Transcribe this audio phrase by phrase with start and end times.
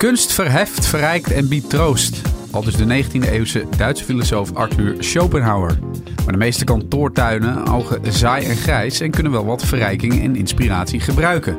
[0.00, 2.22] Kunst verheft, verrijkt en biedt troost.
[2.50, 5.78] Al dus de 19e-eeuwse Duitse filosoof Arthur Schopenhauer.
[6.24, 11.00] Maar de meeste kantoortuinen ogen saai en grijs en kunnen wel wat verrijking en inspiratie
[11.00, 11.56] gebruiken.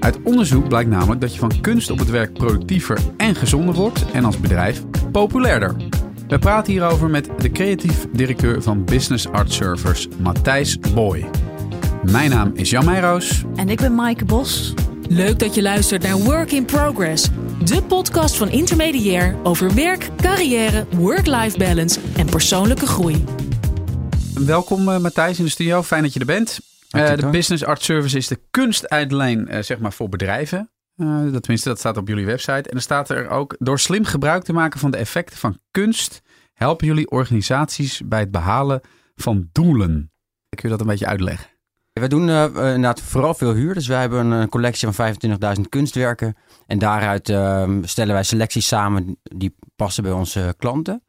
[0.00, 4.10] Uit onderzoek blijkt namelijk dat je van kunst op het werk productiever en gezonder wordt
[4.12, 4.82] en als bedrijf
[5.12, 5.74] populairder.
[6.28, 11.26] We praten hierover met de creatief directeur van Business Art Servers, Matthijs Boy.
[12.10, 13.44] Mijn naam is Jan Meijroos.
[13.54, 14.74] En ik ben Maaike Bos.
[15.08, 17.28] Leuk dat je luistert naar Work in Progress,
[17.64, 23.24] de podcast van Intermediair over werk, carrière, work-life balance en persoonlijke groei.
[24.34, 26.58] Welkom uh, Matthijs in de studio, fijn dat je er bent.
[26.96, 27.30] Uh, de.
[27.30, 30.70] Business Art Service is de kunstuitlijn uh, zeg maar voor bedrijven.
[30.96, 32.52] Uh, dat, tenminste, dat staat op jullie website.
[32.52, 36.22] En dan staat er ook, door slim gebruik te maken van de effecten van kunst,
[36.52, 38.80] helpen jullie organisaties bij het behalen
[39.14, 40.12] van doelen.
[40.48, 41.53] Kun je dat een beetje uitleggen?
[42.00, 43.74] We doen uh, inderdaad vooral veel huur.
[43.74, 45.14] Dus wij hebben een collectie van
[45.56, 46.36] 25.000 kunstwerken.
[46.66, 51.02] En daaruit uh, stellen wij selecties samen die passen bij onze klanten.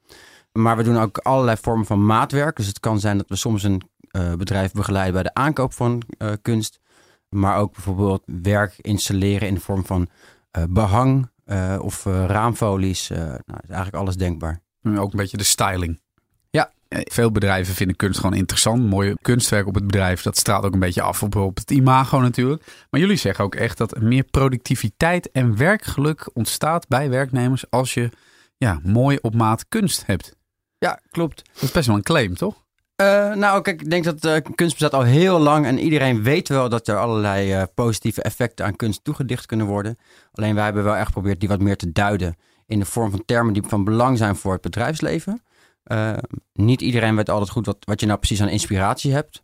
[0.51, 2.55] Maar we doen ook allerlei vormen van maatwerk.
[2.55, 6.01] Dus het kan zijn dat we soms een uh, bedrijf begeleiden bij de aankoop van
[6.17, 6.79] uh, kunst.
[7.29, 10.07] Maar ook bijvoorbeeld werk installeren in de vorm van
[10.69, 11.29] behang
[11.79, 13.09] of raamfolies.
[13.09, 14.61] nou, is eigenlijk alles denkbaar.
[14.83, 15.99] Ook een beetje de styling.
[16.87, 16.99] Ja.
[17.03, 18.89] Veel bedrijven vinden kunst gewoon interessant.
[18.89, 22.19] Mooie kunstwerk op het bedrijf, dat straalt ook een beetje af op, op het imago
[22.19, 22.63] natuurlijk.
[22.89, 28.09] Maar jullie zeggen ook echt dat meer productiviteit en werkgeluk ontstaat bij werknemers als je
[28.57, 30.35] ja, mooi op maat kunst hebt.
[30.77, 31.41] Ja, klopt.
[31.53, 32.63] Dat is best wel een claim, toch?
[33.01, 36.47] Uh, nou, kijk, ik denk dat uh, kunst bestaat al heel lang en iedereen weet
[36.47, 39.97] wel dat er allerlei uh, positieve effecten aan kunst toegedicht kunnen worden.
[40.31, 42.35] Alleen wij hebben wel echt geprobeerd die wat meer te duiden
[42.67, 45.41] in de vorm van termen die van belang zijn voor het bedrijfsleven.
[46.53, 49.43] Niet iedereen weet altijd goed wat, wat je nou precies aan inspiratie hebt.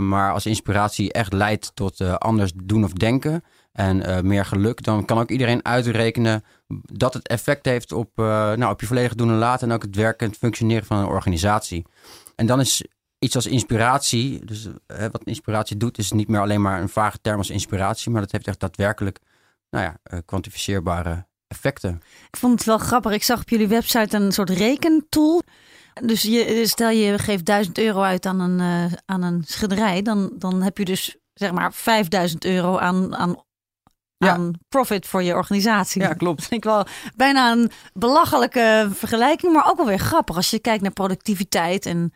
[0.00, 5.18] maar als inspiratie echt leidt tot anders doen of denken en meer geluk, dan kan
[5.18, 6.44] ook iedereen uitrekenen
[6.82, 9.96] dat het effect heeft op, nou, op je volledige doen en laten en ook het
[9.96, 11.86] werken en het functioneren van een organisatie.
[12.34, 12.84] En dan is
[13.18, 17.38] iets als inspiratie, dus wat inspiratie doet, is niet meer alleen maar een vage term
[17.38, 19.20] als inspiratie, maar dat heeft echt daadwerkelijk,
[19.70, 22.02] nou ja, kwantificeerbare effecten.
[22.30, 23.12] Ik vond het wel grappig.
[23.12, 25.42] Ik zag op jullie website een soort rekentool.
[26.02, 28.58] Dus je, stel je geeft 1000 euro uit aan een,
[28.90, 33.44] uh, aan een schilderij, dan, dan heb je dus zeg maar 5000 euro aan, aan
[34.16, 34.32] ja.
[34.32, 36.02] aan profit voor je organisatie.
[36.02, 36.38] Ja, klopt.
[36.40, 36.86] Dat vind ik wel
[37.16, 42.12] bijna een belachelijke vergelijking, maar ook wel weer grappig als je kijkt naar productiviteit en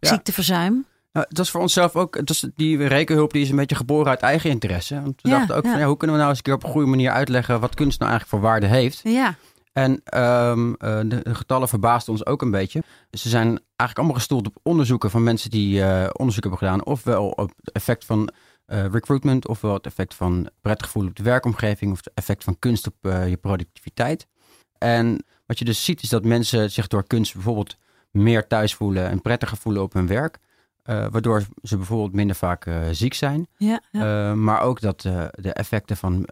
[0.00, 0.08] ja.
[0.08, 0.86] ziekteverzuim.
[1.14, 4.10] Nou, dat is voor onszelf ook, dat is die rekenhulp die is een beetje geboren
[4.10, 5.02] uit eigen interesse.
[5.02, 6.64] Want we ja, dachten ook van ja, hoe kunnen we nou eens een keer op
[6.64, 9.00] een goede manier uitleggen wat kunst nou eigenlijk voor waarde heeft.
[9.04, 9.34] Ja.
[9.72, 12.82] En um, de, de, getallen verbaasden ons ook een beetje.
[13.10, 16.84] Ze zijn eigenlijk allemaal gestoeld op onderzoeken van mensen die uh, onderzoek hebben gedaan.
[16.84, 18.30] Ofwel op het effect van
[18.66, 22.58] uh, recruitment, ofwel het effect van prettig gevoel op de werkomgeving, of het effect van
[22.58, 24.26] kunst op uh, je productiviteit.
[24.78, 27.76] En wat je dus ziet is dat mensen zich door kunst bijvoorbeeld
[28.10, 30.38] meer thuis voelen en prettiger voelen op hun werk.
[30.90, 33.46] Uh, waardoor ze bijvoorbeeld minder vaak ziek zijn.
[33.56, 34.34] Ja, ja.
[34.34, 36.28] maar ook dat de effecten van,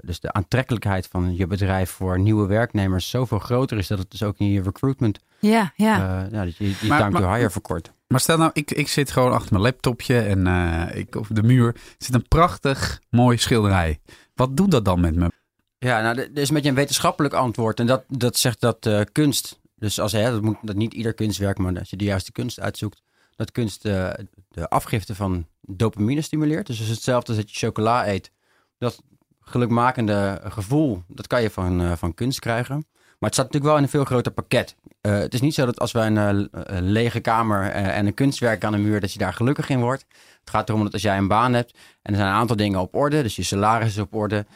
[0.00, 4.22] dus de aantrekkelijkheid van je bedrijf voor nieuwe werknemers zoveel groter is dat het dus
[4.22, 6.26] ook in je recruitment, ja, ja.
[6.32, 7.92] ja dat je die time to hire verkort.
[8.08, 11.42] Maar stel nou, ik, ik zit gewoon achter mijn laptopje en uh, ik, op de
[11.42, 14.00] muur zit een prachtig mooi schilderij.
[14.34, 15.30] Wat doet dat dan met me?
[15.78, 17.80] Ja, nou, er is een beetje een wetenschappelijk antwoord.
[17.80, 21.14] En dat, dat zegt dat uh, kunst, dus als hè, dat moet dat niet ieder
[21.14, 23.02] kunstwerk, maar als je de juiste kunst uitzoekt,
[23.38, 24.10] dat kunst uh,
[24.48, 26.66] de afgifte van dopamine stimuleert.
[26.66, 28.30] Dus het is hetzelfde als dat je chocola eet.
[28.78, 29.02] Dat
[29.40, 32.74] gelukmakende gevoel, dat kan je van, uh, van kunst krijgen.
[33.18, 34.76] Maar het staat natuurlijk wel in een veel groter pakket.
[35.02, 38.64] Uh, het is niet zo dat als wij een, uh, lege kamer en een kunstwerk
[38.64, 40.04] aan de muur, dat je daar gelukkig in wordt.
[40.40, 42.80] Het gaat erom dat als jij een baan hebt en er zijn een aantal dingen
[42.80, 44.46] op orde, dus je salaris is op orde,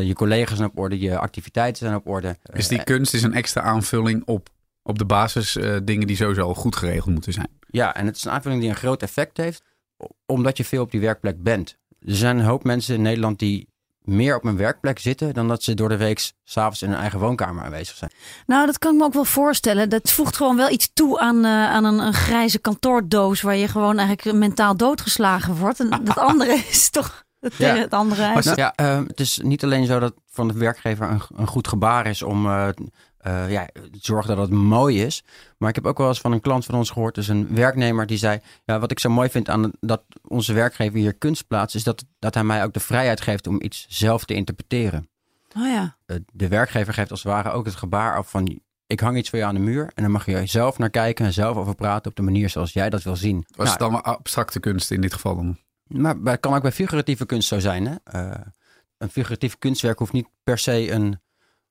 [0.00, 2.36] je collega's zijn op orde, je activiteiten zijn op orde.
[2.42, 4.48] Dus die kunst is een extra aanvulling op,
[4.82, 7.55] op de basis dingen die sowieso al goed geregeld moeten zijn.
[7.66, 9.62] Ja, en het is een aanvulling die een groot effect heeft,
[10.26, 11.76] omdat je veel op die werkplek bent.
[12.00, 13.68] Er zijn een hoop mensen in Nederland die
[14.06, 17.18] meer op mijn werkplek zitten dan dat ze door de week s'avonds in hun eigen
[17.18, 18.10] woonkamer aanwezig zijn.
[18.46, 19.88] Nou, dat kan ik me ook wel voorstellen.
[19.88, 23.68] Dat voegt gewoon wel iets toe aan, uh, aan een, een, grijze kantoordoos waar je
[23.68, 25.80] gewoon eigenlijk mentaal doodgeslagen wordt.
[25.80, 27.76] En dat andere is toch het, ja.
[27.76, 28.42] het andere.
[28.42, 31.68] Nou, ja, uh, het is niet alleen zo dat van de werkgever een, een goed
[31.68, 32.68] gebaar is om uh,
[33.26, 33.68] uh, ja,
[34.00, 35.24] zorgen dat het mooi is.
[35.58, 38.06] Maar ik heb ook wel eens van een klant van ons gehoord, dus een werknemer
[38.06, 41.76] die zei: ja, Wat ik zo mooi vind aan dat onze werkgever hier kunst plaatst,
[41.76, 45.08] is dat, dat hij mij ook de vrijheid geeft om iets zelf te interpreteren.
[45.56, 45.96] Oh ja.
[46.32, 49.38] De werkgever geeft als het ware ook het gebaar af van: Ik hang iets voor
[49.38, 52.10] je aan de muur en dan mag je zelf naar kijken en zelf over praten
[52.10, 53.46] op de manier zoals jij dat wil zien.
[53.56, 55.58] Was het dan maar abstracte kunst in dit geval dan?
[55.86, 57.86] Maar het kan ook bij figuratieve kunst zo zijn.
[57.86, 58.20] Hè?
[58.20, 58.34] Uh,
[58.98, 61.20] een figuratief kunstwerk hoeft niet per se een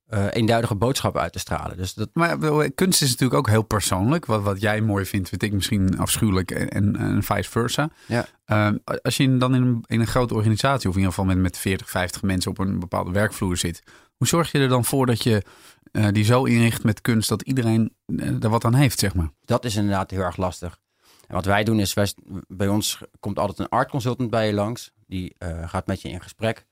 [0.05, 1.77] eh, eenduidige boodschap uit te stralen.
[1.77, 2.37] Dus dat, Maar
[2.75, 4.25] kunst is natuurlijk ook heel persoonlijk.
[4.25, 7.89] Wat, wat jij mooi vindt, vind ik misschien afschuwelijk en, en, vice versa.
[8.07, 8.25] Ja.
[8.45, 11.37] Ehm, als je dan in een, in een grote organisatie, of in ieder geval met,
[11.37, 13.83] met 40, 50 mensen op een bepaalde werkvloer zit.
[14.17, 15.43] Hoe zorg je er dan voor dat je
[15.91, 19.29] eh, die zo inricht met kunst dat iedereen eh, er wat aan heeft, zeg maar?
[19.45, 20.79] dat is inderdaad heel erg lastig.
[21.27, 22.13] En wat wij doen is, wij,
[22.47, 24.91] bij ons komt altijd een art consultant bij je langs.
[25.07, 25.35] Die
[25.65, 26.65] gaat met je in gesprek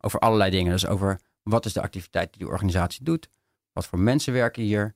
[0.00, 0.72] over allerlei dingen.
[0.72, 3.28] Dus over wat is de activiteit die de organisatie doet?
[3.72, 4.94] Wat voor mensen werken hier?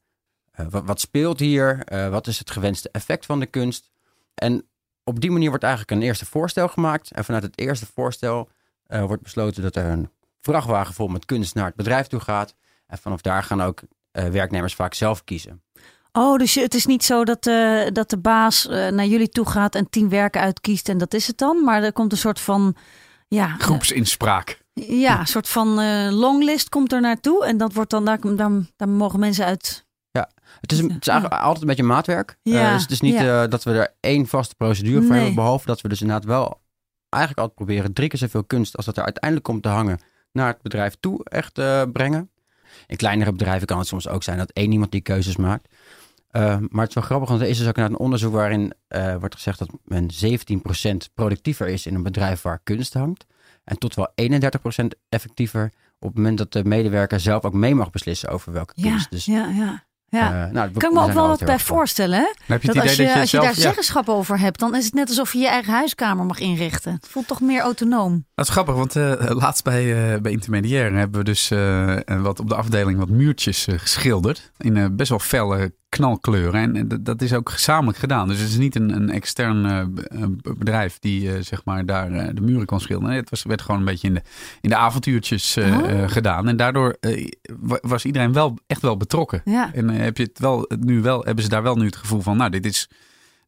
[0.50, 1.84] Eh, wat, wat speelt hier?
[1.84, 3.90] Eh, wat is het gewenste effect van de kunst?
[4.34, 4.68] En
[5.04, 7.10] op die manier wordt eigenlijk een eerste voorstel gemaakt.
[7.10, 8.50] En vanuit het eerste voorstel
[8.86, 10.10] eh, wordt besloten dat er een
[10.40, 12.54] vrachtwagen vol met kunst naar het bedrijf toe gaat.
[12.86, 15.62] En vanaf daar gaan ook eh, werknemers vaak zelf kiezen.
[16.12, 19.48] Oh, dus het is niet zo dat, eh, dat de baas eh, naar jullie toe
[19.48, 21.64] gaat en tien werken uitkiest en dat is het dan.
[21.64, 22.76] Maar er komt een soort van,
[23.28, 24.63] ja, Groepsinspraak.
[24.74, 27.44] Ja, een soort van eh, longlist komt er naartoe.
[27.44, 29.82] En dat wordt dan, daar, daar, daar mogen mensen uit.
[30.60, 32.38] Het is, het is eigenlijk altijd een beetje maatwerk.
[32.42, 33.42] Ja, Eh, dus het is niet ja.
[33.42, 35.16] eh, dat we er één vaste procedure voor Nee.
[35.16, 35.34] hebben.
[35.34, 36.60] Behalve dat we dus inderdaad wel
[37.08, 39.98] eigenlijk altijd proberen drie keer zoveel kunst als dat er uiteindelijk komt te hangen
[40.32, 41.52] naar het bedrijf toe echt
[41.92, 42.30] brengen.
[42.86, 45.68] In kleinere bedrijven kan het soms ook zijn dat één iemand die keuzes maakt.
[46.32, 48.72] Maar het is wel grappig, want er is dus ook een onderzoek waarin
[49.18, 53.26] wordt gezegd dat men 17% productiever is in een bedrijf waar kunst hangt.
[53.64, 57.90] En tot wel 31% effectiever op het moment dat de medewerker zelf ook mee mag
[57.90, 59.10] beslissen over welke Ja, kunst.
[59.10, 59.84] Dus, ja, ja.
[60.08, 60.46] ja.
[60.46, 62.18] eh, nou, kan ik me ook wel wat bij voorstellen.
[62.18, 62.32] Hè?
[62.46, 64.84] Dat als je, dat je, als je zelf, daar ja, zeggenschap over hebt, dan is
[64.84, 66.92] het net alsof je je eigen huiskamer mag inrichten.
[66.92, 68.26] Het voelt toch meer autonoom.
[68.34, 72.40] Dat is grappig, want eh, laatst bij, eh bij Intermediair hebben we dus eh, wat
[72.40, 74.52] op de afdeling wat muurtjes eh, geschilderd.
[74.58, 76.60] In eh, best wel felle knalkleuren.
[76.76, 78.28] En eh, dat- is ook gezamenlijk gedaan.
[78.28, 82.40] Dus het is niet een, een extern eh, eh, bedrijf die zeg maar daar de
[82.40, 83.14] muren kon schilderen.
[83.16, 84.22] Het was, werd gewoon een beetje in de,
[84.60, 86.02] in de avontuurtjes Oh.
[86.06, 86.48] gedaan.
[86.48, 86.96] En daardoor
[87.60, 89.42] wa- was iedereen wel echt wel betrokken.
[89.44, 89.74] Ja.
[89.74, 92.36] En heb je het wel, nu wel, hebben ze daar wel nu het gevoel van,
[92.36, 92.88] nou, dit is...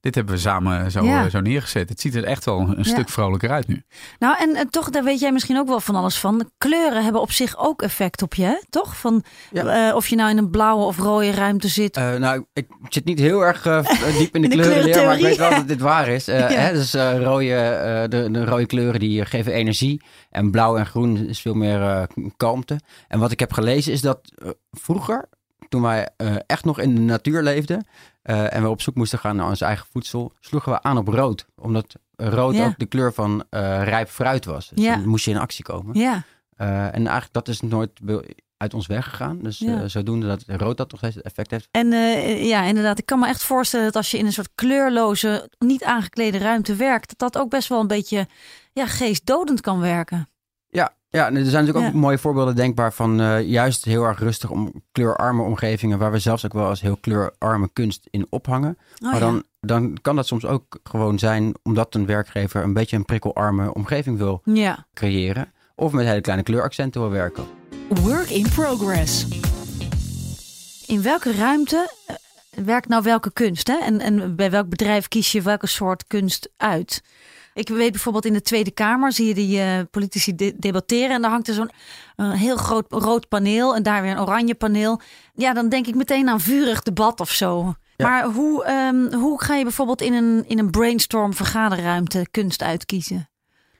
[0.07, 1.25] Dit hebben we samen zo, Ja.
[1.25, 1.89] eh, zo neergezet.
[1.89, 2.83] Het ziet er echt wel een, een Ja.
[2.83, 3.83] stuk vrolijker uit nu.
[4.19, 6.39] Nou, en, en toch, daar weet jij misschien ook wel van alles van.
[6.39, 8.57] De kleuren hebben op zich ook effect op je, hè?
[8.71, 8.97] toch?
[8.97, 9.89] Van, Ja.
[9.89, 11.97] eh, of je nou in een blauwe of rode ruimte zit.
[11.97, 13.87] Eh, nou, ik zit niet heel erg eh,
[14.19, 16.29] diep in de, de kleurenleer, maar ik weet wel dat dit waar is.
[16.29, 16.59] Eh, Ja.
[16.59, 20.77] hè, dus eh, rode, eh, de, de rode kleuren die eh, geven energie en blauw
[20.77, 22.03] en groen is veel meer eh,
[22.37, 22.81] kalmte.
[23.09, 25.29] En wat ik heb gelezen is dat eh, vroeger,
[25.69, 27.87] toen wij eh, echt nog in de natuur leefden
[28.27, 31.09] eh, en we op zoek moesten gaan naar ons eigen voedsel, sloegen we aan op
[31.09, 31.47] rood.
[31.57, 32.67] Omdat rood Ja.
[32.67, 34.69] ook de kleur van eh, rijp fruit was.
[34.69, 34.97] Dus Ja.
[34.97, 35.99] dan moest je in actie komen.
[35.99, 36.23] Ja,
[36.57, 37.91] Eh, en eigenlijk dat is nooit
[38.57, 39.39] uit ons weggegaan.
[39.43, 39.89] Dus Ja.
[39.89, 41.69] zodoende dat rood dat nog steeds effect heeft.
[41.71, 41.89] en
[42.47, 42.99] ja, inderdaad.
[42.99, 46.75] Ik kan me echt voorstellen dat als je in een soort kleurloze, niet aangeklede ruimte
[46.75, 48.27] werkt, dat dat ook best wel een beetje
[48.73, 50.29] ja, geestdodend kan werken.
[50.69, 54.51] Ja, ja er zijn natuurlijk ook mooie voorbeelden denkbaar van eh, juist heel erg rustig
[54.51, 58.79] om kleurarme omgevingen, waar we zelfs ook wel eens heel kleurarme kunst in ophangen.
[58.95, 59.21] Oh, maar ja.
[59.21, 63.75] dan, dan kan dat soms ook gewoon zijn omdat een werkgever een beetje een prikkelarme
[63.75, 64.87] omgeving wil Ja.
[64.95, 65.53] creëren.
[65.75, 67.45] Of met hele kleine kleuraccenten wil werken.
[67.89, 69.27] Work in progress.
[70.87, 72.17] In welke ruimte eh,
[72.65, 73.67] werkt nou welke kunst?
[73.67, 73.77] Hè?
[73.79, 77.03] En, en bij welk bedrijf kies je welke soort kunst uit?
[77.57, 81.11] Ik weet bijvoorbeeld in de Tweede Kamer zie je die eh, politici de- debatteren.
[81.11, 81.71] En daar hangt er zo'n
[82.17, 85.01] heel groot rood paneel en daar weer een oranje paneel.
[85.35, 87.75] Ja, dan denk ik meteen aan vurig debat of zo.
[87.97, 88.09] Ja.
[88.09, 93.29] Maar hoe, ehm, hoe ga je bijvoorbeeld in een, in een brainstorm vergaderruimte kunst uitkiezen?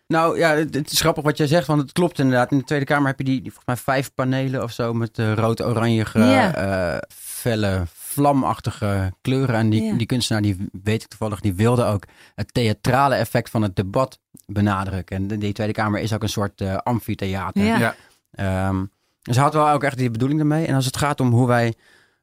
[0.07, 2.51] Nou ja, het, is grappig wat jij zegt, want het klopt inderdaad.
[2.51, 5.19] In de Tweede Kamer heb je die, die volgens mij vijf panelen of zo met
[5.19, 7.83] eh, rood-oranje, eh, felle,
[8.17, 9.55] vlamachtige kleuren.
[9.55, 9.95] En die, Ja.
[9.97, 12.05] die kunstenaar, die weet ik toevallig, die wilde ook
[12.35, 15.17] het theatrale effect van het debat benadrukken.
[15.17, 17.65] En de- die Tweede Kamer is ook een soort eh, amfitheater.
[17.65, 17.79] Ja.
[17.79, 17.95] Ja.
[18.31, 18.85] Ehm,
[19.23, 20.67] dus hadden we ook echt die bedoeling ermee.
[20.67, 21.75] En als het gaat om hoe wij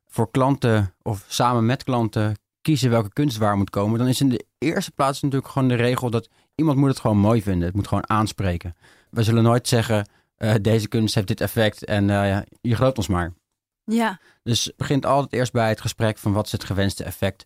[0.07, 4.29] voor klanten of samen met klanten kiezen welke kunst waar moet komen, dan is in
[4.29, 7.65] de eerste plaats natuurlijk gewoon de regel dat iemand moet het gewoon mooi vinden.
[7.67, 8.75] Het moet gewoon aanspreken.
[9.09, 10.07] We zullen nooit zeggen,
[10.37, 13.33] eh, deze kunst heeft dit effect en eh, ja, je gelooft ons maar.
[13.85, 17.45] Ja, Dus het begint altijd eerst bij het gesprek van wat is het gewenste effect.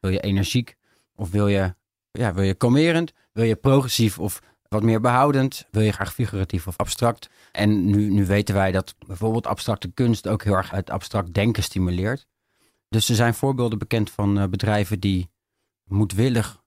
[0.00, 0.76] Wil je energiek
[1.14, 1.74] of wil je,
[2.10, 3.12] ja, wil je kalmerend?
[3.32, 5.66] Wil je progressief of wat meer behoudend?
[5.70, 7.28] Wil je graag figuratief of abstract?
[7.52, 11.62] En nu, nu weten wij dat bijvoorbeeld abstracte kunst ook heel erg het abstract denken
[11.62, 12.26] stimuleert.
[12.88, 15.30] Dus er zijn voorbeelden bekend van eh, bedrijven die
[15.84, 16.62] moedwillig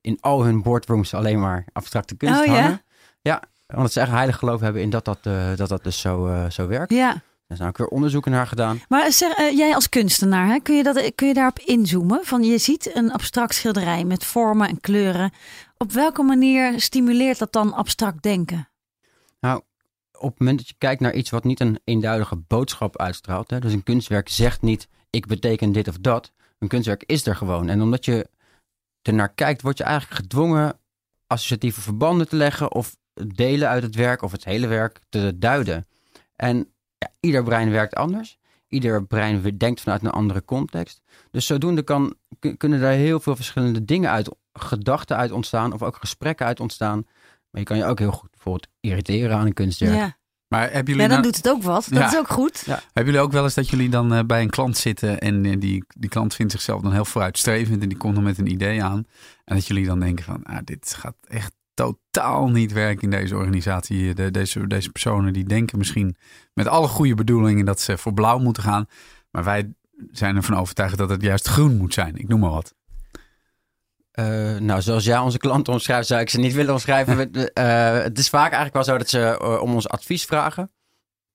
[0.00, 2.52] in al hun boardrooms alleen maar abstracte kunst Oh, ja?
[2.52, 2.82] hangen.
[3.20, 3.42] Ja,
[3.74, 6.50] omdat ze echt heilig geloof hebben in dat dat, eh, dat, dat dus zo, eh,
[6.50, 6.92] zo werkt.
[6.92, 7.22] ja.
[7.48, 8.80] Er zijn ook weer onderzoeken naar gedaan.
[8.88, 12.24] Maar zeg, eh, jij als kunstenaar, hè, kun, je dat, kun je daarop inzoomen?
[12.24, 15.32] Van je ziet een abstract schilderij met vormen en kleuren.
[15.76, 18.68] Op welke manier stimuleert dat dan abstract denken?
[20.20, 23.50] op het moment dat je kijkt naar iets wat niet een eenduidige boodschap uitstraalt.
[23.50, 26.32] Hè, dus een kunstwerk zegt niet, ik beteken dit of dat.
[26.58, 27.68] Een kunstwerk is er gewoon.
[27.68, 28.28] En omdat je
[29.02, 30.78] er naar kijkt, word je eigenlijk gedwongen
[31.26, 32.96] associatieve verbanden te leggen of
[33.34, 35.86] delen uit het werk of het hele werk te duiden.
[36.36, 38.38] En ja, ieder brein werkt anders.
[38.68, 41.00] Ieder brein denkt vanuit een andere context.
[41.30, 42.14] Dus zodoende kan,
[42.56, 47.06] kunnen daar heel veel verschillende dingen uit, gedachten uit ontstaan of ook gesprekken uit ontstaan.
[47.50, 49.94] Maar je kan je ook heel goed bijvoorbeeld irriteren aan een kunstwerk.
[49.94, 50.16] Ja.
[50.48, 51.86] Maar hebben jullie Ja, dan nou- doet het ook wat.
[51.88, 52.06] Dat Ja.
[52.08, 52.64] is ook goed.
[52.66, 55.60] Hebben jullie ook wel eens dat jullie dan eh, bij een klant zitten en eh,
[55.60, 58.82] die, die klant vindt zichzelf dan heel vooruitstrevend en die komt dan met een idee
[58.82, 59.04] aan.
[59.44, 63.36] En dat jullie dan denken van, ah, dit gaat echt totaal niet werken in deze
[63.36, 64.14] organisatie.
[64.14, 66.16] De, deze, deze personen die denken misschien
[66.54, 68.86] met alle goede bedoelingen dat ze voor blauw moeten gaan.
[69.30, 69.72] Maar wij
[70.10, 72.16] zijn ervan overtuigd dat het juist groen moet zijn.
[72.16, 72.74] Ik noem maar wat.
[74.10, 77.16] Eh, nou, zoals jij onze klanten omschrijft, zou ik ze niet willen omschrijven.
[77.52, 80.70] Eh, het is vaak eigenlijk wel zo dat ze eh, om ons advies vragen.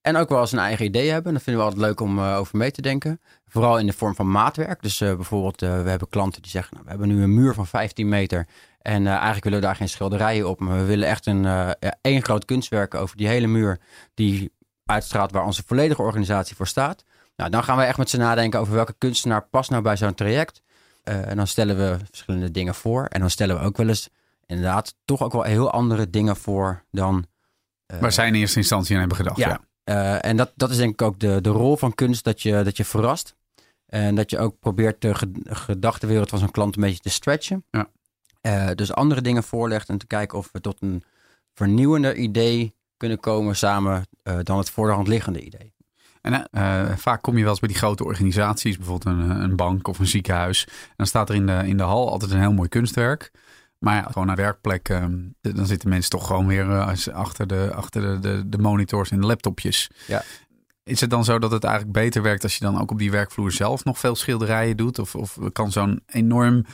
[0.00, 1.32] En ook wel eens een eigen idee hebben.
[1.32, 3.20] Dat vinden we altijd leuk om over mee te denken.
[3.46, 4.82] Vooral in de vorm van maatwerk.
[4.82, 8.08] Dus bijvoorbeeld, we hebben klanten die zeggen: nou, We hebben nu een muur van 15
[8.08, 8.46] meter.
[8.84, 10.60] En eh, eigenlijk willen we daar geen schilderijen op.
[10.60, 13.80] Maar we willen echt een ja, één groot kunstwerk over die hele muur.
[14.14, 14.52] Die
[14.84, 17.04] uitstraalt waar onze volledige organisatie voor staat.
[17.36, 20.14] Nou, dan gaan we echt met ze nadenken over welke kunstenaar past nou bij zo'n
[20.14, 20.62] traject.
[21.02, 23.04] Eh, en dan stellen we verschillende dingen voor.
[23.04, 24.08] En dan stellen we ook wel eens
[24.46, 27.26] inderdaad toch ook wel heel andere dingen voor dan.
[28.00, 29.36] Waar zij in eerste instantie aan hebben gedacht.
[29.36, 29.60] Ja.
[29.84, 30.20] Ja.
[30.20, 32.76] en dat, dat is denk ik ook de, de rol van kunst, dat je, dat
[32.76, 33.34] je verrast.
[33.86, 37.64] En dat je ook probeert de ge- gedachtenwereld van zo'n klant een beetje te stretchen.
[37.70, 37.86] Ja.
[38.44, 41.02] Eh, dus andere dingen voorlegt en te kijken of we tot een
[41.54, 45.72] vernieuwender idee kunnen komen samen eh, dan het voor de hand liggende idee.
[46.20, 49.88] En eh, vaak kom je wel eens bij die grote organisaties, bijvoorbeeld een, een bank
[49.88, 50.66] of een ziekenhuis.
[50.66, 53.30] En dan staat er in de, in de hal altijd een heel mooi kunstwerk.
[53.78, 55.04] Maar ja, gewoon naar werkplek, eh,
[55.40, 56.80] dan zitten mensen toch gewoon weer
[57.12, 59.90] achter, de, achter de, de, de monitors en de laptopjes.
[60.06, 60.22] Ja.
[60.82, 63.10] Is het dan zo dat het eigenlijk beter werkt als je dan ook op die
[63.10, 64.98] werkvloer zelf nog veel schilderijen doet?
[64.98, 66.64] Of, of kan zo'n enorm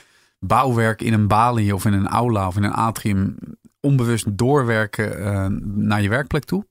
[0.40, 3.36] bouwwerk in een balie of in een aula of in een atrium
[3.80, 6.66] onbewust doorwerken eh, naar je werkplek toe?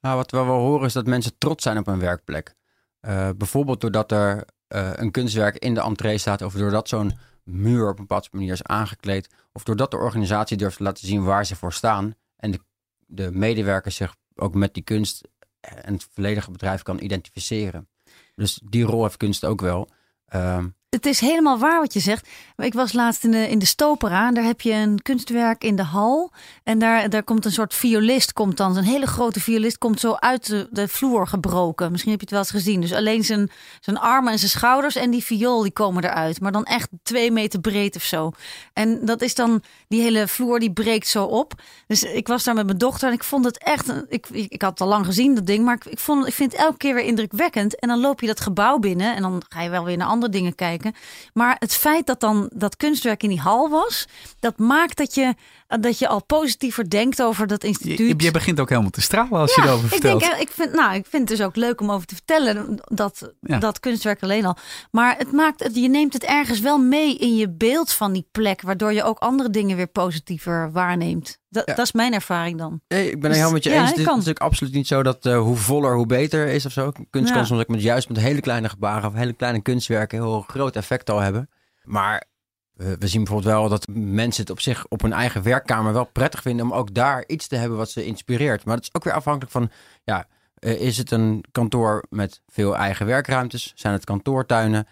[0.00, 2.54] Nou, wat we wel horen is dat mensen trots zijn op hun werkplek.
[3.00, 7.88] Eh, bijvoorbeeld doordat er eh, een kunstwerk in de entree staat, of doordat zo'n muur
[7.88, 11.46] op een bepaalde manier is aangekleed, of doordat de organisatie durft te laten zien waar
[11.46, 12.60] ze voor staan en de,
[13.06, 15.28] de medewerkers zich ook met die kunst
[15.60, 17.88] en het volledige bedrijf kan identificeren.
[18.34, 19.88] Dus die rol heeft kunst ook wel.
[20.26, 22.28] Ehm, Het is helemaal waar wat je zegt.
[22.56, 24.32] Ik was laatst in de, in de Stopera.
[24.32, 26.32] Daar heb je een kunstwerk in de hal.
[26.62, 28.32] En daar, daar komt een soort violist.
[28.32, 31.90] Komt dan, een hele grote violist komt zo uit de, vloer gebroken.
[31.90, 32.80] Misschien heb je het wel eens gezien.
[32.80, 36.40] Dus alleen zijn, zijn armen en zijn schouders en die viool die komen eruit.
[36.40, 38.30] Maar dan echt twee meter breed of zo.
[38.72, 41.62] En dat is dan, die hele vloer die breekt zo op.
[41.86, 44.70] Dus ik was daar met mijn dochter en ik vond het echt, ik, ik, had
[44.70, 45.64] het al lang gezien dat ding.
[45.64, 47.78] Maar ik, ik, vond, ik vind het elke keer weer indrukwekkend.
[47.78, 50.32] En dan loop je dat gebouw binnen en dan ga je wel weer naar andere
[50.32, 50.83] dingen kijken.
[51.32, 54.06] Maar het feit dat dan dat kunstwerk in die hal was,
[54.40, 55.34] dat maakt dat je,
[55.80, 57.98] dat je al positiever denkt over dat instituut.
[57.98, 60.20] Je, je begint ook helemaal te stralen als je erover ik vertelt.
[60.20, 62.78] denk, eh, ik vind, nou, ik vind het dus ook leuk om over te vertellen
[62.84, 63.58] dat, Ja.
[63.58, 64.56] dat kunstwerk alleen al.
[64.90, 68.62] Maar het maakt, je neemt het ergens wel mee in je beeld van die plek,
[68.62, 71.38] waardoor je ook andere dingen weer positiever waarneemt.
[71.54, 71.74] Dat, Ja.
[71.74, 72.80] dat is mijn ervaring dan.
[72.88, 73.88] Nee, ik ben Dus, het helemaal met je ja, eens.
[73.88, 74.14] Het is kan.
[74.14, 76.92] natuurlijk absoluut niet zo dat eh, hoe voller, hoe beter is of zo.
[77.10, 77.34] Kunst Ja.
[77.34, 80.76] kan soms ook met, juist met hele kleine gebaren of hele kleine kunstwerken heel groot
[80.76, 81.50] effect al hebben.
[81.84, 82.24] Maar
[82.72, 86.04] we, we zien bijvoorbeeld wel dat mensen het op zich op hun eigen werkkamer wel
[86.04, 88.64] prettig vinden om ook daar iets te hebben wat ze inspireert.
[88.64, 89.70] Maar dat is ook weer afhankelijk van,
[90.04, 93.72] ja, eh, is het een kantoor met veel eigen werkruimtes?
[93.74, 94.86] Zijn het kantoortuinen?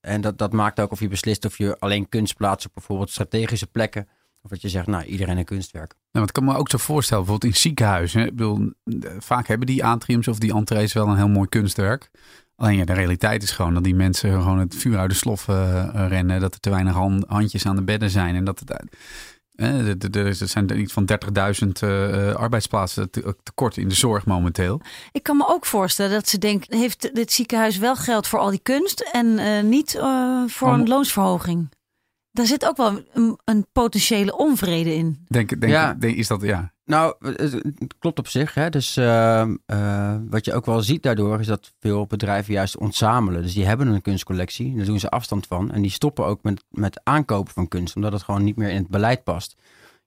[0.00, 3.10] En dat, dat maakt ook of je beslist of je alleen kunst plaatst op bijvoorbeeld
[3.10, 4.08] strategische plekken.
[4.46, 5.90] Of dat je zegt, nou, iedereen een kunstwerk.
[5.92, 8.26] Nou, want ik kan me ook zo voorstellen, bijvoorbeeld in ziekenhuizen.
[8.26, 8.72] Ik bedoel,
[9.18, 12.10] vaak hebben die atriums of die entrees wel een heel mooi kunstwerk.
[12.56, 15.48] Alleen ja, de realiteit is gewoon dat die mensen gewoon het vuur uit de slof
[15.48, 16.40] eh, eh, rennen.
[16.40, 18.34] Dat er te weinig han- handjes aan de bedden zijn.
[18.34, 18.70] En dat het,
[19.54, 24.80] eh, er- zijn iets van 30.000 eh, eh, arbeidsplaatsen te- tekort in de zorg momenteel.
[25.12, 28.50] Ik kan me ook voorstellen dat ze denkt, heeft dit ziekenhuis wel geld voor al
[28.50, 31.68] die kunst en eh, niet eh, voor Om- een loonsverhoging?
[32.36, 35.24] Daar zit ook wel een, een potentiële onvrede in.
[35.28, 35.94] Denk, denk, Ja.
[35.94, 36.72] denk- is dat, ja.
[36.84, 38.54] Nou, het, het klopt op zich.
[38.54, 38.70] Hè?
[38.70, 43.42] Dus ehm, eh, wat je ook wel ziet daardoor is dat veel bedrijven juist ontzamelen.
[43.42, 45.72] Dus die hebben een kunstcollectie, daar doen ze afstand van.
[45.72, 48.76] En die stoppen ook met, met aankopen van kunst, omdat het gewoon niet meer in
[48.76, 49.56] het beleid past.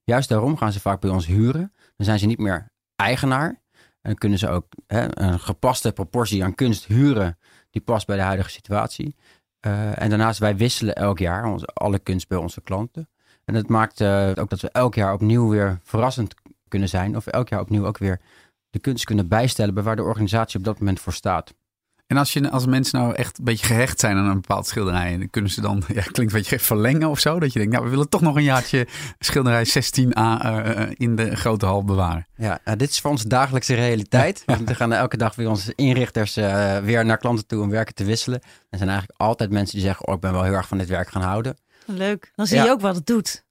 [0.04, 1.74] Juist daarom gaan ze vaak bij ons huren.
[1.96, 3.62] Dan zijn ze niet meer eigenaar.
[4.02, 7.38] En kunnen ze ook hè, een gepaste proportie aan kunst huren
[7.70, 9.16] die past bij de huidige situatie.
[9.60, 13.10] Eh, en daarnaast, wij wisselen elk jaar onze, alle kunst bij onze klanten.
[13.46, 16.36] En dat maakt eh, ook dat we elk jaar opnieuw weer verrassend
[16.68, 17.16] kunnen zijn.
[17.16, 18.22] Of elk jaar opnieuw ook weer
[18.70, 21.54] de kunst kunnen bijstellen bij waar de organisatie op dat moment voor staat.
[22.10, 25.18] En als, je, als mensen nou echt een beetje gehecht zijn aan een bepaald schilderij,
[25.18, 27.40] dan kunnen ze dan, ja, klinkt een beetje verlengen of zo.
[27.40, 28.88] Dat je denkt, nou, we willen toch nog een jaartje
[29.20, 32.28] schilderij 16a uh, in de grote hal bewaren.
[32.36, 34.44] Ja, uh, dit is voor ons dagelijkse realiteit.
[34.46, 34.64] Ja.
[34.64, 38.04] We gaan elke dag weer onze inrichters uh, weer naar klanten toe om werken te
[38.04, 38.40] wisselen.
[38.70, 40.88] Er zijn eigenlijk altijd mensen die zeggen, oh, ik ben wel heel erg van dit
[40.88, 41.58] werk gaan houden.
[41.86, 42.32] Leuk.
[42.36, 43.46] Dan zie je ook wat het doet.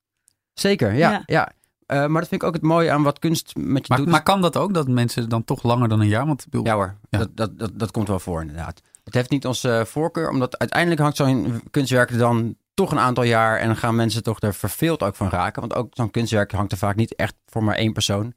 [0.55, 1.11] Zeker, ja.
[1.11, 1.23] ja.
[1.27, 1.53] ja.
[1.93, 4.09] Uh, maar dat vind ik ook het mooie aan wat kunst met je maar, doet.
[4.09, 6.27] Maar kan dat ook, dat mensen dan toch langer dan een jaar?
[6.27, 7.19] Want, bedoel, ja hoor, ja.
[7.19, 8.81] Dat, dat, dat, dat komt wel voor inderdaad.
[9.05, 12.99] Het heeft niet onze uh, voorkeur, omdat uiteindelijk hangt zo'n kunstwerk er dan toch een
[12.99, 15.61] aantal jaar en dan gaan mensen toch er verveeld ook van raken.
[15.61, 18.33] Want ook zo'n kunstwerk hangt er vaak niet echt voor maar één persoon.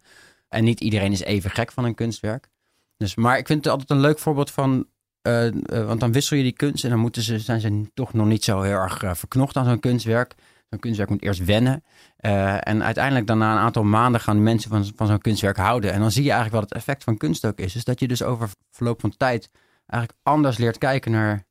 [0.50, 2.50] En niet iedereen is even gek van een kunstwerk.
[2.98, 4.86] Dus, maar ik vind het altijd een leuk voorbeeld van,
[5.28, 8.28] uh, want dan wissel je die kunst en dan moeten ze, zijn ze toch nog
[8.28, 10.36] niet zo heel erg verknocht aan zo'n kunstwerk.
[10.72, 11.84] Zo'n kunstwerk moet eerst wennen.
[12.20, 15.94] Uh, en uiteindelijk dan na een aantal maanden gaan mensen van, van zo'n kunstwerk houden.
[15.94, 17.76] En dan zie je eigenlijk wat het effect van kunst ook is.
[17.76, 19.50] Is dat je dus over verloop van tijd
[19.86, 21.46] eigenlijk anders leert kijken naar,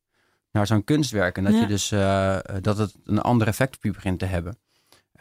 [0.50, 1.36] naar zo'n kunstwerk.
[1.36, 1.60] En dat, Ja.
[1.60, 4.58] je dus, uh, dat het een ander effect op je begint te hebben.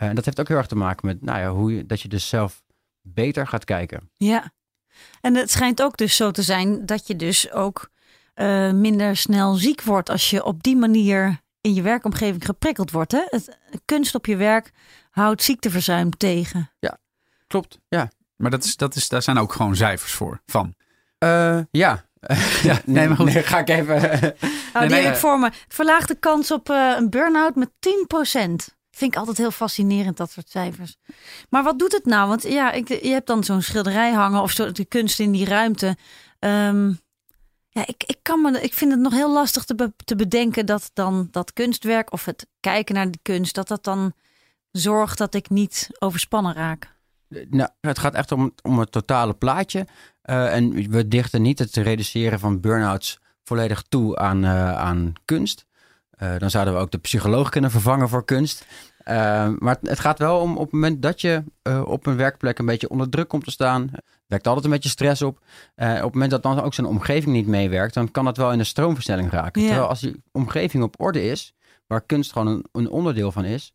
[0.02, 2.02] Uh, en dat heeft ook heel erg te maken met nou ja, hoe je, dat
[2.02, 2.64] je dus zelf
[3.02, 4.12] beter gaat kijken.
[4.18, 4.52] Ja.
[5.22, 7.90] En het schijnt ook dus zo te zijn dat je dus ook
[8.74, 13.12] minder snel ziek wordt als je op die manier in je werkomgeving geprikkeld wordt.
[13.12, 13.22] Hè?
[13.26, 14.72] Het, kunst op je werk
[15.10, 16.72] houdt ziekteverzuim tegen.
[16.80, 16.98] Ja,
[17.48, 17.80] klopt.
[17.88, 18.12] Ja.
[18.36, 20.74] Maar dat is, dat is, daar zijn ook gewoon cijfers voor van.
[21.24, 22.06] Uh, ja.
[22.64, 23.34] ja, nee, maar goed.
[23.34, 23.96] Nee, ga ik even.
[24.74, 25.46] Oh, die nee, heb ik voor me.
[25.46, 27.72] Het verlaagt de kans op uh, een burn-out met 10%.
[28.92, 30.98] Vind ik altijd heel fascinerend, dat soort cijfers.
[31.50, 32.28] Maar wat doet het nou?
[32.28, 35.46] Want ja, ik, je hebt dan zo'n schilderij hangen of zo, de kunst in die
[35.46, 35.98] ruimte.
[36.40, 37.00] Um,
[37.80, 40.92] ja, ik, ik, kan me, ik vind het nog heel lastig te, te bedenken dat
[40.94, 44.14] dan dat kunstwerk of het kijken naar die kunst, dat dat dan
[44.72, 46.98] zorgt dat ik niet overspannen raak.
[47.50, 49.88] Nou, het gaat echt om, om het totale plaatje.
[50.26, 55.68] Uh, en we dichten niet het reduceren van burn-outs volledig toe aan, uh, aan kunst.
[56.38, 58.66] Dan zouden we ook de psycholoog kunnen vervangen voor kunst.
[59.60, 61.44] Maar het, het, gaat wel om op het moment dat je
[61.86, 63.92] op een werkplek een beetje onder druk komt te staan.
[64.28, 65.38] Werkt altijd een beetje stress op.
[65.76, 68.60] op het moment dat dan ook zijn omgeving niet meewerkt, dan kan dat wel in
[68.60, 69.62] een stroomversnelling raken.
[69.62, 69.68] Ja.
[69.68, 71.54] Terwijl als die omgeving op orde is,
[71.88, 73.74] waar kunst gewoon een, een onderdeel van is,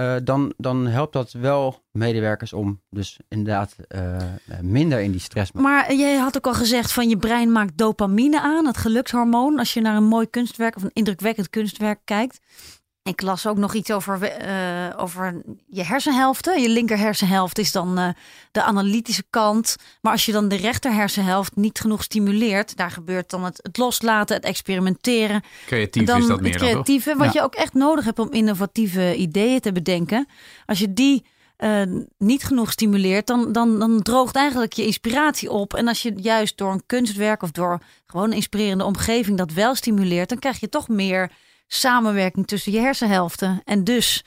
[0.00, 4.16] uh, dan, dan helpt dat wel medewerkers om dus inderdaad uh,
[4.60, 5.52] minder in die stress.
[5.52, 9.74] Maar jij had ook al gezegd van je brein maakt dopamine aan, het gelukshormoon, als
[9.74, 12.40] je naar een mooi kunstwerk of een indrukwekkend kunstwerk kijkt.
[13.10, 16.60] Ik las ook nog iets over, uh, over je hersenhelften.
[16.60, 18.08] Je linker hersenhelft is dan uh,
[18.50, 19.76] de analytische kant.
[20.00, 23.76] Maar als je dan de rechter hersenhelft niet genoeg stimuleert, daar gebeurt dan het, het
[23.76, 25.42] loslaten, het experimenteren.
[25.66, 27.40] Creatief dan is dat meer het creatieve, dan, wat ja.
[27.40, 30.28] je ook echt nodig hebt om innovatieve ideeën te bedenken.
[30.66, 31.24] Als je die
[31.58, 31.82] uh,
[32.18, 35.74] niet genoeg stimuleert, dan, dan, dan droogt eigenlijk je inspiratie op.
[35.74, 39.74] En als je juist door een kunstwerk of door gewoon een inspirerende omgeving dat wel
[39.74, 41.30] stimuleert, dan krijg je toch meer
[41.72, 43.60] samenwerking tussen je hersenhelften.
[43.64, 44.24] En dus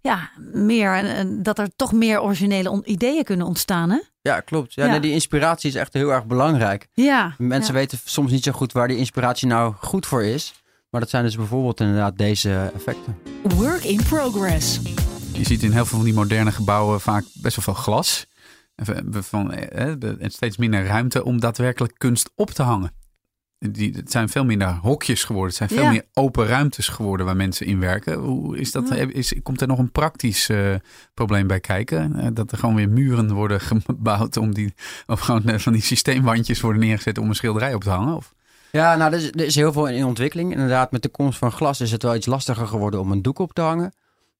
[0.00, 3.90] ja, meer, en dat er toch meer originele ideeën kunnen ontstaan.
[3.90, 3.98] Hè?
[4.20, 4.74] Ja, klopt.
[4.74, 4.90] Ja, Ja.
[4.90, 6.88] Nee, die inspiratie is echt heel erg belangrijk.
[6.92, 7.80] Ja, Mensen ja.
[7.80, 10.54] weten soms niet zo goed waar die inspiratie nou goed voor is.
[10.90, 13.18] Maar dat zijn dus bijvoorbeeld inderdaad deze effecten.
[13.42, 14.80] Work in progress.
[15.32, 18.26] Je ziet in heel veel van die moderne gebouwen vaak best wel veel glas.
[18.74, 22.92] En van, eh, en steeds minder ruimte om daadwerkelijk kunst op te hangen.
[23.70, 25.48] Die, het zijn veel minder hokjes geworden.
[25.48, 25.90] Het zijn veel Ja.
[25.90, 28.14] meer open ruimtes geworden waar mensen in werken.
[28.14, 28.88] Hoe is dat?
[28.88, 28.94] Ja.
[28.94, 30.74] Is, komt er nog een praktisch eh,
[31.14, 32.16] probleem bij kijken?
[32.16, 34.74] Eh, dat er gewoon weer muren worden gebouwd om die,
[35.06, 38.16] of gewoon eh, van die systeemwandjes worden neergezet om een schilderij op te hangen?
[38.16, 38.34] Of?
[38.70, 40.52] Ja, nou, er is, er is heel veel in ontwikkeling.
[40.52, 43.38] Inderdaad, met de komst van glas is het wel iets lastiger geworden om een doek
[43.38, 43.92] op te hangen.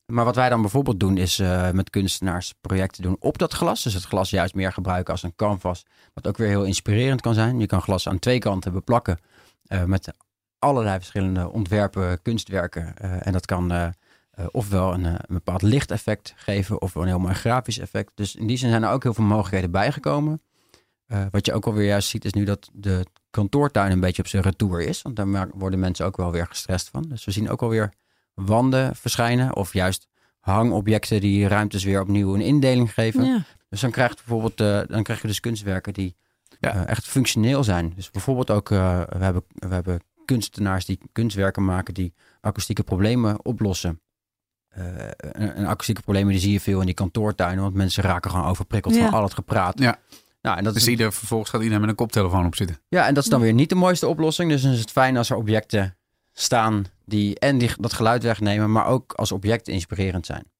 [0.06, 3.82] Maar wat wij dan bijvoorbeeld doen, is uh, met kunstenaars projecten doen op dat glas.
[3.82, 5.84] Dus het glas juist meer gebruiken als een canvas.
[6.14, 7.58] Wat ook weer heel inspirerend kan zijn.
[7.58, 9.18] Je kan glas aan twee kanten beplakken
[9.66, 10.12] uh, met
[10.58, 12.94] allerlei verschillende ontwerpen, kunstwerken.
[13.02, 13.94] Uh, en dat kan
[14.50, 18.12] ofwel een, een, bepaald lichteffect geven of een heel mooi grafisch effect.
[18.14, 20.42] Dus in die zin zijn er ook heel veel mogelijkheden bijgekomen.
[21.30, 24.42] Wat je ook alweer juist ziet is nu dat de kantoortuin een beetje op zijn
[24.42, 25.02] retour is.
[25.02, 27.02] Want daar worden mensen ook wel weer gestrest van.
[27.08, 27.92] Dus we zien ook alweer
[28.34, 29.56] wanden verschijnen.
[29.56, 30.08] Of juist
[30.40, 33.24] hangobjecten die ruimtes weer opnieuw een indeling geven.
[33.24, 33.42] Ja.
[33.68, 36.16] Dus dan krijg, je bijvoorbeeld, uh, dan krijg je dus kunstwerken die
[36.60, 36.74] ja.
[36.74, 37.92] uh, echt functioneel zijn.
[37.96, 43.44] Dus bijvoorbeeld ook, uh, we, hebben, we hebben kunstenaars die kunstwerken maken die akoestieke problemen
[43.44, 44.00] oplossen.
[44.68, 47.62] en, en akoestieke problemen die zie je veel in die kantoortuinen.
[47.62, 49.04] Want mensen raken gewoon overprikkeld Ja.
[49.04, 49.78] van al het gepraat.
[49.78, 49.98] Ja.
[50.42, 52.78] Nou, en dat Dus is, ieder, vervolgens gaat iedereen met een koptelefoon op zitten.
[52.88, 54.50] ja, en dat is dan weer niet de mooiste oplossing.
[54.50, 55.96] Dus dan is het fijn als er objecten
[56.32, 60.52] staan die en die, dat geluid wegnemen, maar ook als objecten inspirerend zijn.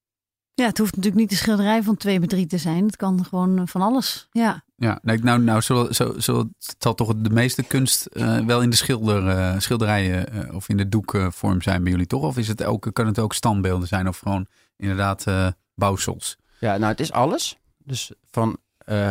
[0.55, 2.87] Ja, het hoeft natuurlijk niet de schilderij van 2 bij 3 te zijn.
[2.87, 4.29] Het kan gewoon eh, van alles.
[4.31, 4.65] Ja.
[4.77, 8.71] Ja, nee, nou, nou zo, zo, zo zal toch de meeste kunst uh, wel in
[8.71, 12.23] de schilder, uh, schilderijen uh, of in de doekvorm zijn bij jullie, toch?
[12.23, 15.25] Of is het ook, kan het ook standbeelden zijn of gewoon inderdaad
[15.75, 16.37] bouwsels?
[16.61, 17.59] Ja, nou het is alles.
[17.79, 18.59] Dus van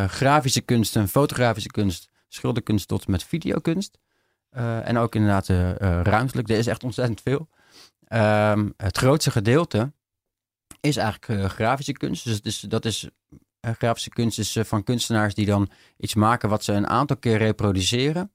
[0.08, 3.98] grafische kunst en fotografische kunst, schilderkunst tot met videokunst.
[4.52, 5.48] En ook inderdaad
[6.08, 6.50] ruimtelijk.
[6.50, 7.50] Er is echt ontzettend veel.
[8.14, 9.92] Um, het grootste gedeelte
[10.80, 12.44] is eigenlijk grafische kunst.
[12.44, 13.10] Dus, dat is
[13.62, 17.18] uh, grafische kunst is uh, van kunstenaars die dan iets maken wat ze een aantal
[17.18, 18.32] keer reproduceren.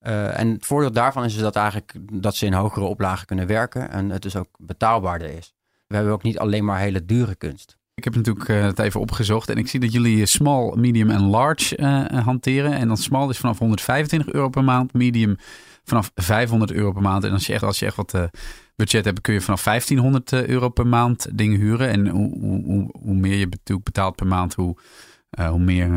[0.00, 3.46] Uh, en het voordeel daarvan is dus dat eigenlijk dat ze in hogere oplagen kunnen
[3.46, 5.54] werken en het dus ook betaalbaarder is.
[5.86, 7.77] We hebben ook niet alleen maar hele dure kunst.
[7.98, 11.82] Ik heb natuurlijk het even opgezocht en ik zie dat jullie small, medium en large
[12.24, 12.72] hanteren.
[12.72, 15.36] En dan small is vanaf 125 euro per maand, medium
[15.84, 17.24] vanaf 500 euro per maand.
[17.24, 18.30] En als je echt, als je echt wat
[18.76, 21.88] budget hebt, kun je vanaf 1500 eh, euro per maand dingen huren.
[21.88, 23.48] En hoe, hoe, hoe meer je
[23.82, 24.76] betaalt per maand, hoe,
[25.48, 25.90] hoe meer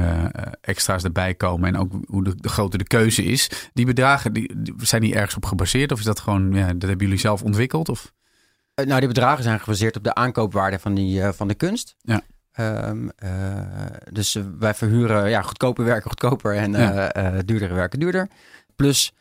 [0.62, 1.68] extra's erbij komen.
[1.68, 3.70] En ook hoe de, de, groter de keuze is.
[3.74, 4.32] Die bedragen,
[4.78, 5.92] zijn die ergens op gebaseerd?
[5.92, 7.90] Of is dat gewoon, ja, dat hebben jullie zelf ontwikkeld?
[7.90, 8.14] Of?
[8.86, 11.96] Nou, die bedragen zijn gebaseerd op de aankoopwaarde van, die, van de kunst.
[12.02, 12.22] Ja.
[12.88, 13.12] Um,
[14.12, 17.42] dus wij verhuren ja, goedkoper werken goedkoper en ja.
[17.46, 18.28] duurdere werken duurder.
[18.76, 19.14] Plus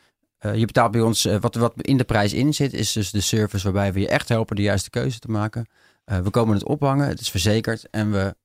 [0.53, 3.63] je betaalt bij ons, wat, wat in de prijs in zit, is dus de service
[3.63, 5.67] waarbij we je echt helpen de juiste keuze te maken.
[6.03, 8.35] We komen het ophangen, het is verzekerd en we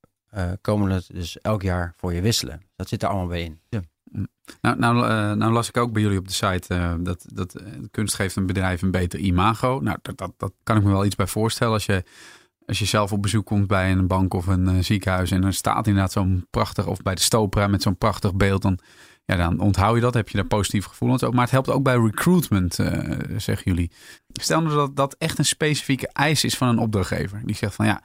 [0.60, 2.62] komen het dus elk jaar voor je wisselen.
[2.76, 3.60] Dat zit er allemaal bij in.
[3.68, 3.80] Ja.
[4.60, 4.96] Nou, nou,
[5.36, 8.82] nou, las ik ook bij jullie op de site dat, dat kunst geeft een bedrijf
[8.82, 9.80] een beter imago.
[9.82, 11.72] Nou, dat, dat, dat kan ik me wel iets bij voorstellen.
[11.72, 12.04] Als je,
[12.66, 15.86] als je zelf op bezoek komt bij een bank of een ziekenhuis en er staat
[15.86, 18.78] inderdaad zo'n prachtig, of bij de Stopera met zo'n prachtig beeld, dan
[19.24, 21.34] ja, dan onthoud je dat, heb je daar positieve gevoelens over.
[21.34, 22.74] Maar het helpt ook bij recruitment,
[23.36, 23.90] zeggen jullie.
[24.32, 27.40] Stel nou dat dat echt een specifieke eis is van een opdrachtgever.
[27.44, 28.02] Die zegt van ja,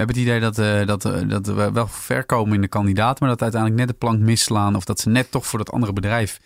[0.00, 3.20] hebben het idee dat, uh, dat, uh, dat we wel ver komen in de kandidaat,
[3.20, 5.92] maar dat uiteindelijk net de plank misslaan of dat ze net toch voor dat andere
[5.92, 6.40] bedrijf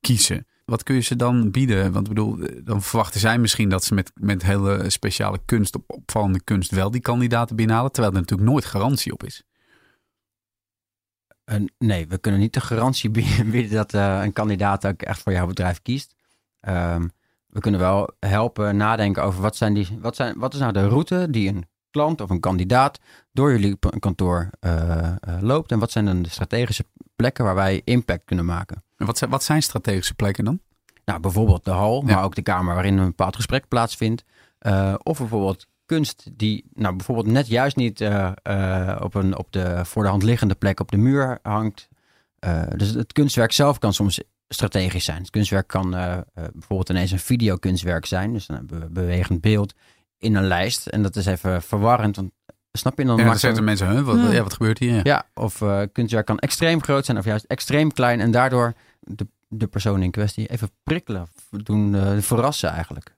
[0.00, 0.46] kiezen.
[0.64, 1.92] Wat kun je ze dan bieden?
[1.92, 5.84] Want ik bedoel, dan verwachten zij misschien dat ze met, met hele speciale kunst, op
[5.86, 9.42] opvallende kunst, wel die kandidaten binnenhalen, terwijl er natuurlijk nooit garantie op is.
[11.78, 13.10] Nee, we kunnen niet de garantie
[13.50, 16.14] bieden dat een kandidaat ook echt voor jouw bedrijf kiest.
[16.68, 17.10] Um,
[17.54, 20.88] we kunnen wel helpen nadenken over wat, zijn die, wat, zijn, wat is nou de
[20.88, 23.00] route die een klant of een kandidaat
[23.32, 25.72] door jullie kantoor uh, loopt.
[25.72, 26.84] En wat zijn dan de strategische
[27.16, 28.82] plekken waar wij impact kunnen maken.
[28.96, 30.60] En wat zijn, wat zijn strategische plekken dan?
[31.04, 34.24] Nou, bijvoorbeeld de hal, maar ook de kamer waarin een bepaald gesprek plaatsvindt.
[35.02, 39.84] of bijvoorbeeld kunst die nou, bijvoorbeeld net juist niet uh, uh, op, een, op de
[39.84, 41.88] voor de hand liggende plek op de muur hangt.
[42.76, 45.18] Dus het kunstwerk zelf kan soms strategisch zijn.
[45.18, 45.90] Het kunstwerk kan
[46.34, 48.32] bijvoorbeeld ineens een videokunstwerk zijn.
[48.32, 49.74] Dus een bewegend beeld
[50.24, 50.86] in een lijst.
[50.86, 52.30] En dat is even verwarrend, want
[52.72, 53.04] snap je?
[53.04, 54.42] Dan ja, dan zetten mensen, huh, wat, ja.
[54.42, 55.06] wat gebeurt hier?
[55.06, 58.20] Ja, of kunstwerk kan extreem groot zijn of juist extreem klein.
[58.20, 63.14] En daardoor de, de persoon in kwestie even prikkelen, doen verrassen eigenlijk.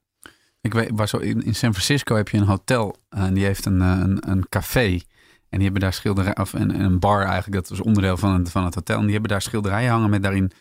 [0.66, 3.64] Ik weet, waar zo in, in San Francisco heb je een hotel en die heeft
[3.64, 5.00] een, eh, een, een café.
[5.48, 8.50] En die hebben daar schilderijen, of een, een bar eigenlijk, dat was onderdeel van het,
[8.50, 8.96] van het hotel.
[8.96, 10.52] En die hebben daar schilderijen hangen met daarin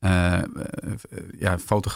[0.00, 0.38] uh,
[1.38, 1.90] ja, foto,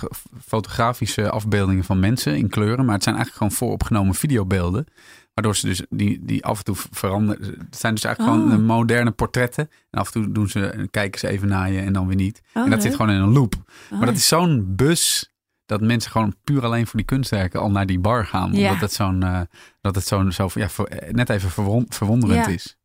[0.46, 2.84] fotografische afbeeldingen van mensen in kleuren.
[2.84, 4.86] Maar het zijn eigenlijk gewoon vooropgenomen videobeelden.
[5.34, 7.42] Waardoor ze dus die, die af en toe veranderen.
[7.58, 8.42] Het zijn dus eigenlijk oh.
[8.42, 9.70] gewoon moderne portretten.
[9.90, 12.42] En af en toe doen ze, kijken ze even naar je en dan weer niet.
[12.54, 13.54] Oh, en dat zit gewoon in een loop.
[13.90, 13.98] Oh.
[13.98, 15.32] Maar dat is zo'n bus
[15.66, 18.52] dat mensen gewoon puur alleen voor die kunstwerken al naar die bar gaan.
[18.52, 18.66] Ja.
[18.66, 19.40] Omdat het zo'n, uh,
[19.80, 21.50] dat het zo'n zo, ja, voor, eh, net even
[21.88, 22.52] verwonderend ja.
[22.52, 22.76] is.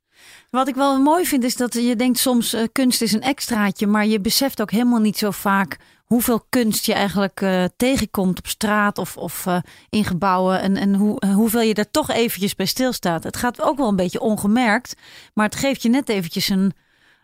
[0.49, 3.87] Wat ik wel mooi vind is dat je denkt soms uh, kunst is een extraatje,
[3.87, 8.47] maar je beseft ook helemaal niet zo vaak hoeveel kunst je eigenlijk uh, tegenkomt op
[8.47, 9.57] straat of, of uh,
[9.89, 13.23] in gebouwen en, en hoe, hoeveel je er toch eventjes bij stilstaat.
[13.23, 14.95] Het gaat ook wel een beetje ongemerkt,
[15.33, 16.73] maar het geeft je net eventjes een,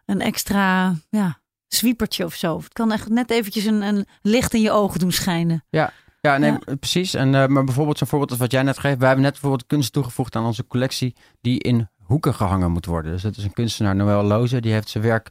[0.06, 2.58] een extra ja, zwiepertje of zo.
[2.58, 5.66] Het kan echt net eventjes een, een licht in je ogen doen schijnen.
[5.70, 7.14] Ja, ja, nee, precies.
[7.14, 8.98] En, uh, maar bijvoorbeeld zo'n voorbeeld als wat jij net geeft.
[8.98, 13.12] Wij hebben net bijvoorbeeld kunst toegevoegd aan onze collectie die in hoeken gehangen moet worden.
[13.12, 15.30] Dus dat is een kunstenaar, Noël Loze, die heeft zijn werk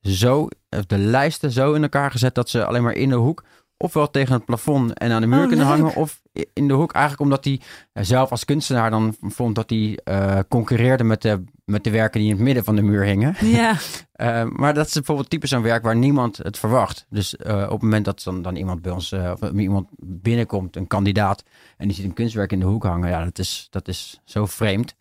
[0.00, 0.48] zo,
[0.86, 3.44] de lijsten zo in elkaar gezet dat ze alleen maar in de hoek
[3.78, 6.20] ofwel tegen het plafond en aan de muur oh, kunnen hangen, of
[6.52, 6.92] in de hoek.
[6.92, 7.60] Eigenlijk omdat hij
[7.92, 12.28] zelf als kunstenaar dan vond dat hij uh, concurreerde met de, met de werken die
[12.28, 13.34] in het midden van de muur hingen.
[13.40, 13.76] Ja.
[14.16, 17.06] uh, maar dat is bijvoorbeeld typisch zo'n werk waar niemand het verwacht.
[17.08, 20.86] Dus uh, op het moment dat dan, dan iemand bij ons, of iemand binnenkomt, een
[20.86, 21.42] kandidaat,
[21.76, 24.46] en die ziet een kunstwerk in de hoek hangen, ja, dat is, dat is zo
[24.46, 24.94] vreemd.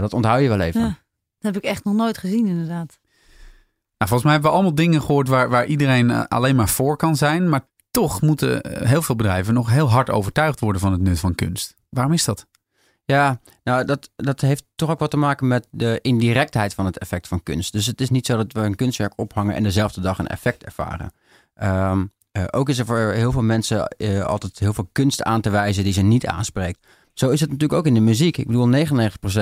[0.00, 0.80] Dat onthoud je wel even.
[0.80, 0.86] Ja,
[1.38, 2.98] dat heb ik echt nog nooit gezien, inderdaad.
[3.98, 7.16] Nou, volgens mij hebben we allemaal dingen gehoord waar, waar iedereen alleen maar voor kan
[7.16, 7.48] zijn.
[7.48, 11.34] Maar toch moeten heel veel bedrijven nog heel hard overtuigd worden van het nut van
[11.34, 11.74] kunst.
[11.88, 12.46] Waarom is dat?
[13.04, 16.98] Ja, nou dat, dat heeft toch ook wat te maken met de indirectheid van het
[16.98, 17.72] effect van kunst.
[17.72, 20.64] Dus het is niet zo dat we een kunstwerk ophangen en dezelfde dag een effect
[20.64, 21.12] ervaren.
[21.62, 22.12] Um,
[22.50, 25.84] ook is er voor heel veel mensen uh, altijd heel veel kunst aan te wijzen
[25.84, 26.86] die ze niet aanspreekt.
[27.14, 28.36] Zo is het natuurlijk ook in de muziek.
[28.36, 28.80] Ik bedoel, 99%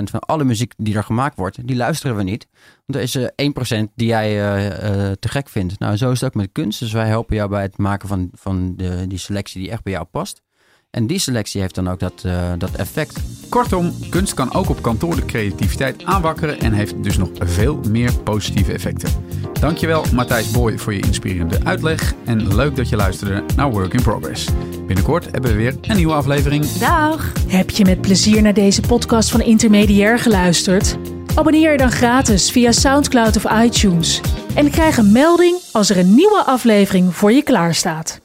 [0.02, 2.48] van alle muziek die er gemaakt wordt, die luisteren we niet.
[2.86, 5.78] Want er is uh, 1% die jij uh, te gek vindt.
[5.78, 6.78] Nou, zo is het ook met kunst.
[6.78, 9.92] Dus wij helpen jou bij het maken van, van de, die selectie die echt bij
[9.92, 10.42] jou past.
[10.92, 13.20] En die selectie heeft dan ook dat, uh, dat effect.
[13.48, 18.14] Kortom, kunst kan ook op kantoor de creativiteit aanwakkeren en heeft dus nog veel meer
[18.14, 19.10] positieve effecten.
[19.60, 24.02] Dankjewel Matthijs Boy voor je inspirerende uitleg en leuk dat je luisterde naar Work in
[24.02, 24.48] Progress.
[24.86, 26.64] Binnenkort hebben we weer een nieuwe aflevering.
[26.64, 27.32] Dag!
[27.48, 30.96] Heb je met plezier naar deze podcast van Intermediair geluisterd?
[31.34, 34.20] Abonneer je dan gratis via SoundCloud of iTunes
[34.54, 38.21] en krijg een melding als er een nieuwe aflevering voor je klaarstaat.